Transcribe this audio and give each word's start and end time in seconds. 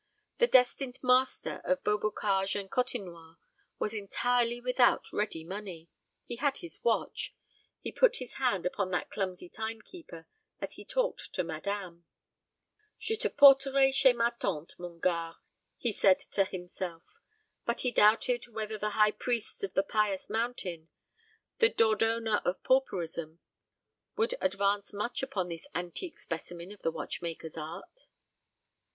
The 0.39 0.47
destined 0.47 0.97
master 1.03 1.61
of 1.63 1.83
Beaubocage 1.83 2.55
and 2.55 2.71
Côtenoir 2.71 3.37
was 3.77 3.93
entirely 3.93 4.59
without 4.59 5.13
ready 5.13 5.43
money. 5.43 5.89
He 6.25 6.37
had 6.37 6.57
his 6.57 6.83
watch. 6.83 7.35
He 7.81 7.91
put 7.91 8.15
his 8.15 8.33
hand 8.41 8.65
upon 8.65 8.89
that 8.89 9.11
clumsy 9.11 9.47
timekeeper 9.47 10.25
as 10.59 10.73
he 10.73 10.85
talked 10.85 11.31
to 11.33 11.43
madame. 11.43 12.05
"Je 12.97 13.15
te 13.15 13.29
porterai 13.29 13.93
chez 13.93 14.11
ma 14.15 14.31
tante, 14.31 14.73
mon 14.79 14.97
gars," 14.99 15.35
he 15.77 15.91
said 15.91 16.17
to 16.17 16.45
himself. 16.45 17.03
But 17.67 17.81
he 17.81 17.91
doubted 17.91 18.47
whether 18.47 18.79
the 18.79 18.97
high 18.97 19.11
priests 19.11 19.61
of 19.63 19.75
the 19.75 19.83
pious 19.83 20.31
mountain 20.31 20.89
the 21.59 21.69
Dordona 21.69 22.41
of 22.43 22.63
Pauperism 22.63 23.37
would 24.17 24.33
advance 24.41 24.93
much 24.93 25.21
upon 25.21 25.47
this 25.49 25.67
antique 25.75 26.17
specimen 26.17 26.71
of 26.71 26.81
the 26.81 26.89
watchmaker's 26.89 27.55
art. 27.55 28.07